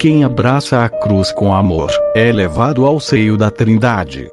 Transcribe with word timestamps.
Quem 0.00 0.24
abraça 0.24 0.84
a 0.84 0.88
cruz 0.88 1.30
com 1.30 1.54
amor 1.54 1.90
é 2.14 2.32
levado 2.32 2.84
ao 2.84 2.98
seio 2.98 3.36
da 3.38 3.50
Trindade. 3.50 4.30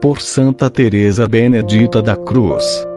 Por 0.00 0.20
Santa 0.20 0.70
Teresa 0.70 1.26
Benedita 1.26 2.00
da 2.00 2.16
Cruz. 2.16 2.87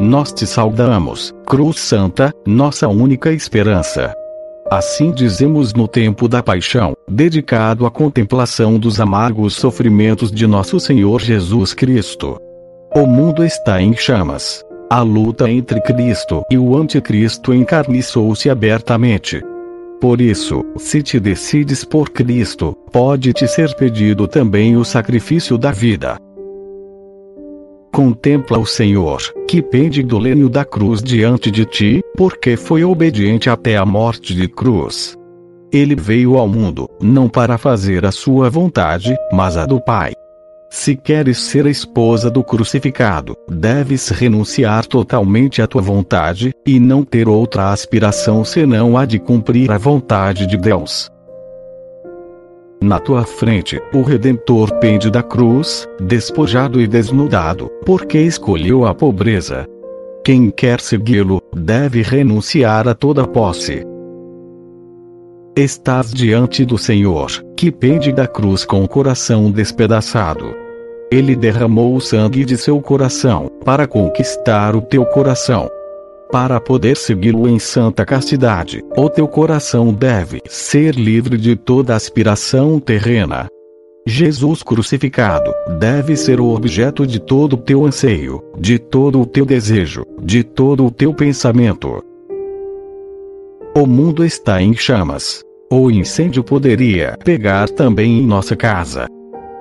Nós 0.00 0.32
te 0.32 0.46
saudamos, 0.46 1.30
Cruz 1.44 1.78
Santa, 1.78 2.32
nossa 2.46 2.88
única 2.88 3.30
esperança. 3.34 4.14
Assim 4.70 5.10
dizemos 5.10 5.74
no 5.74 5.86
tempo 5.86 6.26
da 6.26 6.42
paixão, 6.42 6.94
dedicado 7.06 7.84
à 7.84 7.90
contemplação 7.90 8.78
dos 8.78 8.98
amargos 8.98 9.54
sofrimentos 9.56 10.32
de 10.32 10.46
nosso 10.46 10.80
Senhor 10.80 11.20
Jesus 11.20 11.74
Cristo. 11.74 12.38
O 12.96 13.04
mundo 13.04 13.44
está 13.44 13.82
em 13.82 13.94
chamas. 13.94 14.64
A 14.88 15.02
luta 15.02 15.50
entre 15.50 15.82
Cristo 15.82 16.44
e 16.50 16.56
o 16.56 16.78
Anticristo 16.78 17.52
encarniçou-se 17.52 18.48
abertamente. 18.48 19.42
Por 20.00 20.18
isso, 20.22 20.64
se 20.78 21.02
te 21.02 21.20
decides 21.20 21.84
por 21.84 22.08
Cristo, 22.08 22.74
pode 22.90 23.34
te 23.34 23.46
ser 23.46 23.74
pedido 23.74 24.26
também 24.26 24.78
o 24.78 24.84
sacrifício 24.84 25.58
da 25.58 25.70
vida. 25.70 26.16
Contempla 28.00 28.58
o 28.58 28.64
Senhor, 28.64 29.20
que 29.46 29.60
pende 29.60 30.02
do 30.02 30.16
lenho 30.16 30.48
da 30.48 30.64
cruz 30.64 31.02
diante 31.02 31.50
de 31.50 31.66
ti, 31.66 32.00
porque 32.16 32.56
foi 32.56 32.82
obediente 32.82 33.50
até 33.50 33.76
a 33.76 33.84
morte 33.84 34.34
de 34.34 34.48
cruz. 34.48 35.18
Ele 35.70 35.94
veio 35.94 36.38
ao 36.38 36.48
mundo, 36.48 36.88
não 36.98 37.28
para 37.28 37.58
fazer 37.58 38.06
a 38.06 38.10
sua 38.10 38.48
vontade, 38.48 39.14
mas 39.30 39.58
a 39.58 39.66
do 39.66 39.78
Pai. 39.82 40.14
Se 40.70 40.96
queres 40.96 41.36
ser 41.40 41.66
a 41.66 41.70
esposa 41.70 42.30
do 42.30 42.42
crucificado, 42.42 43.36
deves 43.46 44.08
renunciar 44.08 44.86
totalmente 44.86 45.60
à 45.60 45.66
tua 45.66 45.82
vontade, 45.82 46.54
e 46.66 46.80
não 46.80 47.04
ter 47.04 47.28
outra 47.28 47.70
aspiração 47.70 48.46
senão 48.46 48.96
a 48.96 49.04
de 49.04 49.18
cumprir 49.18 49.70
a 49.70 49.76
vontade 49.76 50.46
de 50.46 50.56
Deus. 50.56 51.10
Na 52.82 52.98
tua 52.98 53.24
frente, 53.24 53.78
o 53.92 54.00
Redentor 54.00 54.72
pende 54.78 55.10
da 55.10 55.22
cruz, 55.22 55.86
despojado 56.00 56.80
e 56.80 56.86
desnudado, 56.86 57.70
porque 57.84 58.18
escolheu 58.18 58.86
a 58.86 58.94
pobreza. 58.94 59.66
Quem 60.24 60.50
quer 60.50 60.80
segui-lo, 60.80 61.42
deve 61.54 62.00
renunciar 62.00 62.88
a 62.88 62.94
toda 62.94 63.26
posse. 63.26 63.84
Estás 65.54 66.10
diante 66.10 66.64
do 66.64 66.78
Senhor, 66.78 67.30
que 67.54 67.70
pende 67.70 68.12
da 68.12 68.26
cruz 68.26 68.64
com 68.64 68.82
o 68.82 68.88
coração 68.88 69.50
despedaçado. 69.50 70.54
Ele 71.12 71.36
derramou 71.36 71.94
o 71.94 72.00
sangue 72.00 72.46
de 72.46 72.56
seu 72.56 72.80
coração, 72.80 73.50
para 73.62 73.86
conquistar 73.86 74.74
o 74.74 74.80
teu 74.80 75.04
coração. 75.04 75.68
Para 76.32 76.60
poder 76.60 76.96
segui-lo 76.96 77.48
em 77.48 77.58
santa 77.58 78.06
castidade, 78.06 78.84
o 78.96 79.10
teu 79.10 79.26
coração 79.26 79.92
deve 79.92 80.40
ser 80.46 80.94
livre 80.94 81.36
de 81.36 81.56
toda 81.56 81.96
aspiração 81.96 82.78
terrena. 82.78 83.48
Jesus 84.06 84.62
crucificado 84.62 85.52
deve 85.80 86.16
ser 86.16 86.40
o 86.40 86.54
objeto 86.54 87.04
de 87.04 87.18
todo 87.18 87.54
o 87.54 87.56
teu 87.56 87.84
anseio, 87.84 88.40
de 88.56 88.78
todo 88.78 89.20
o 89.20 89.26
teu 89.26 89.44
desejo, 89.44 90.04
de 90.22 90.44
todo 90.44 90.86
o 90.86 90.90
teu 90.90 91.12
pensamento. 91.12 92.00
O 93.76 93.84
mundo 93.84 94.24
está 94.24 94.62
em 94.62 94.74
chamas. 94.74 95.42
O 95.72 95.90
incêndio 95.90 96.44
poderia 96.44 97.16
pegar 97.24 97.68
também 97.68 98.20
em 98.20 98.26
nossa 98.26 98.54
casa. 98.54 99.06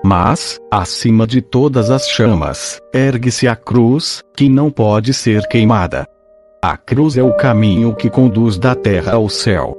Mas, 0.03 0.59
acima 0.71 1.25
de 1.27 1.41
todas 1.41 1.89
as 1.89 2.07
chamas, 2.07 2.79
ergue-se 2.93 3.47
a 3.47 3.55
cruz, 3.55 4.23
que 4.35 4.47
não 4.47 4.71
pode 4.71 5.13
ser 5.13 5.47
queimada. 5.47 6.07
A 6.61 6.75
cruz 6.75 7.15
é 7.15 7.23
o 7.23 7.31
caminho 7.37 7.95
que 7.95 8.09
conduz 8.09 8.57
da 8.57 8.75
terra 8.75 9.13
ao 9.13 9.29
céu. 9.29 9.77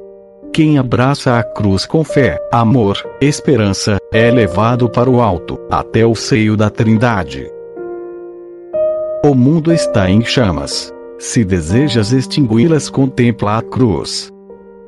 Quem 0.51 0.79
abraça 0.79 1.39
a 1.39 1.43
cruz 1.43 1.85
com 1.85 2.03
fé, 2.03 2.39
amor, 2.51 2.97
esperança, 3.21 3.99
é 4.11 4.31
levado 4.31 4.89
para 4.89 5.11
o 5.11 5.21
alto, 5.21 5.61
até 5.71 6.07
o 6.07 6.15
seio 6.15 6.57
da 6.57 6.71
Trindade. 6.71 7.47
O 9.23 9.35
mundo 9.35 9.71
está 9.75 10.09
em 10.09 10.25
chamas. 10.25 10.91
Se 11.19 11.45
desejas 11.45 12.13
extingui-las, 12.13 12.89
contempla 12.89 13.59
a 13.59 13.63
cruz. 13.63 14.31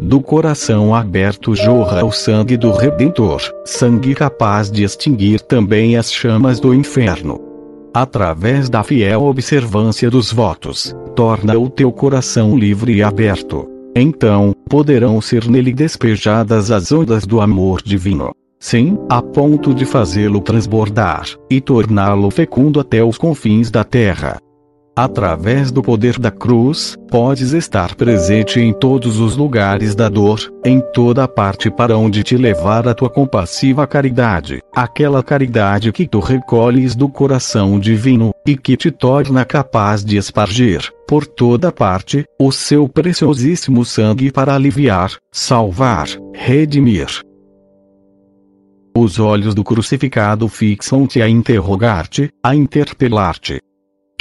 Do 0.01 0.19
coração 0.23 0.95
aberto 0.95 1.55
jorra 1.55 2.03
o 2.07 2.11
sangue 2.11 2.57
do 2.57 2.73
Redentor, 2.73 3.43
sangue 3.67 4.15
capaz 4.15 4.71
de 4.71 4.83
extinguir 4.83 5.43
também 5.43 5.99
as 5.99 6.11
chamas 6.11 6.59
do 6.59 6.73
inferno. 6.73 7.52
Através 7.95 8.71
da 8.71 8.83
fiel 8.83 9.23
observância 9.23 10.11
dos 10.11 10.33
votos, 10.33 10.97
torna 11.15 11.59
o 11.59 11.69
teu 11.69 11.93
coração 11.93 12.57
livre 12.57 12.95
e 12.95 13.03
aberto. 13.03 13.69
Então, 13.95 14.55
poderão 14.67 15.21
ser 15.21 15.47
nele 15.47 15.75
despejadas 15.75 16.71
as 16.71 16.91
ondas 16.91 17.27
do 17.27 17.41
amor 17.41 17.83
divino. 17.83 18.33
Sim, 18.59 18.97
a 19.11 19.21
ponto 19.21 19.75
de 19.75 19.85
fazê-lo 19.85 20.41
transbordar, 20.41 21.27
e 21.51 21.61
torná-lo 21.61 22.31
fecundo 22.31 22.81
até 22.81 23.05
os 23.05 23.19
confins 23.19 23.71
da 23.71 23.85
terra. 23.85 24.39
Através 24.95 25.71
do 25.71 25.83
poder 25.83 26.19
da 26.19 26.31
cruz, 26.31 26.99
podes 27.11 27.53
estar 27.53 27.95
presente 27.95 28.61
em 28.61 28.75
todos 28.75 29.19
os 29.19 29.39
lugares 29.39 29.95
da 29.95 30.07
dor, 30.07 30.53
em 30.63 30.83
toda 30.93 31.27
parte 31.27 31.71
para 31.71 31.97
onde 31.97 32.23
te 32.23 32.37
levar 32.37 32.87
a 32.87 32.93
tua 32.93 33.09
compassiva 33.09 33.87
caridade, 33.87 34.61
aquela 34.75 35.23
caridade 35.23 35.91
que 35.93 36.07
tu 36.07 36.21
recolhes 36.21 36.95
do 36.95 37.09
coração 37.09 37.81
divino, 37.81 38.35
e 38.47 38.55
que 38.55 38.77
te 38.77 38.91
torna 38.91 39.47
capaz 39.47 40.05
de 40.05 40.19
espargir, 40.19 40.93
por 41.09 41.27
toda 41.27 41.73
parte, 41.73 42.27
o 42.39 42.53
seu 42.53 42.87
preciosíssimo 42.87 43.87
sangue 43.87 44.31
para 44.31 44.55
aliviar, 44.55 45.13
salvar, 45.33 46.07
redimir. 46.35 47.09
Os 48.95 49.19
olhos 49.19 49.55
do 49.55 49.65
crucificado 49.65 50.47
fixam-te 50.49 51.23
a 51.23 51.29
interrogar-te, 51.29 52.29
a 52.45 52.55
interpelar-te, 52.55 53.59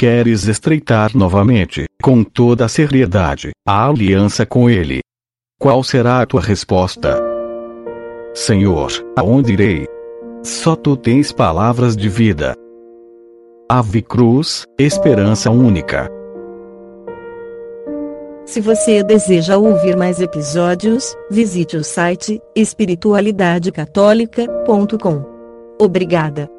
queres 0.02 0.48
estreitar 0.48 1.16
novamente, 1.16 1.84
com 2.02 2.24
toda 2.24 2.64
a 2.64 2.68
seriedade, 2.68 3.52
a 3.64 3.86
aliança 3.86 4.44
com 4.44 4.68
Ele. 4.68 4.98
Qual 5.60 5.84
será 5.84 6.20
a 6.20 6.26
tua 6.26 6.40
resposta? 6.40 7.22
Senhor, 8.34 8.90
aonde 9.16 9.52
irei? 9.52 9.86
Só 10.42 10.74
tu 10.74 10.96
tens 10.96 11.30
palavras 11.30 11.96
de 11.96 12.08
vida. 12.08 12.56
Ave 13.70 14.02
Cruz, 14.02 14.64
esperança 14.76 15.52
única. 15.52 16.10
Se 18.44 18.60
você 18.60 19.04
deseja 19.04 19.56
ouvir 19.56 19.96
mais 19.96 20.20
episódios, 20.20 21.16
visite 21.30 21.76
o 21.76 21.84
site 21.84 22.40
espiritualidadecatólica.com. 22.56 25.24
Obrigada. 25.80 26.50